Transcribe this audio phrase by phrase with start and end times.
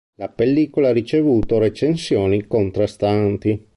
[0.15, 3.69] La pellicola ha ricevuto recensioni contrastanti.